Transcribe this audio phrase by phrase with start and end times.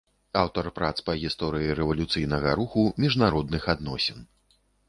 [0.43, 4.19] Аўтар прац па гісторыі рэвалюцыйнага руху, міжнародных адносін.